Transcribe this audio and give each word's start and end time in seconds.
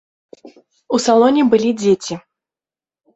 У 0.97 0.99
салоне 1.05 1.43
былі 1.51 1.71
дзеці. 1.83 2.15